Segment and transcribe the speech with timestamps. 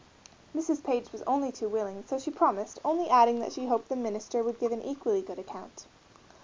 [0.55, 0.83] Mrs.
[0.83, 4.41] Page was only too willing, so she promised, only adding that she hoped the minister
[4.41, 5.85] would give an equally good account.